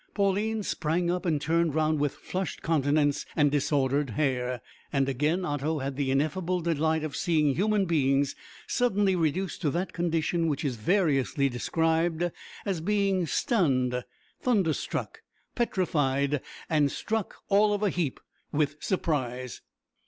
[0.15, 5.77] Pauline sprang up and turned round with flushed countenance and disordered hair; and again Otto
[5.77, 8.35] had the ineffable delight of seeing human beings
[8.65, 12.31] suddenly reduced to that condition which is variously described
[12.65, 14.03] as being "stunned,"
[14.41, 15.21] "thunderstruck,"
[15.53, 18.19] "petrified," and "struck all of a heap"
[18.51, 19.61] with surprise.